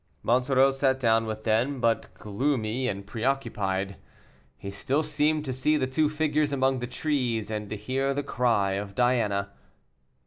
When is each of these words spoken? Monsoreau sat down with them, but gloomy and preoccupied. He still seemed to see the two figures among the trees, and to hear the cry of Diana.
Monsoreau 0.23 0.71
sat 0.71 0.99
down 0.99 1.27
with 1.27 1.43
them, 1.43 1.79
but 1.79 2.11
gloomy 2.15 2.87
and 2.87 3.05
preoccupied. 3.05 3.97
He 4.57 4.71
still 4.71 5.03
seemed 5.03 5.45
to 5.45 5.53
see 5.53 5.77
the 5.77 5.85
two 5.85 6.09
figures 6.09 6.51
among 6.51 6.79
the 6.79 6.87
trees, 6.87 7.51
and 7.51 7.69
to 7.69 7.75
hear 7.75 8.11
the 8.11 8.23
cry 8.23 8.71
of 8.71 8.95
Diana. 8.95 9.51